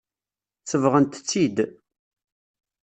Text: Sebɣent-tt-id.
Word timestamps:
Sebɣent-tt-id. 0.71 1.57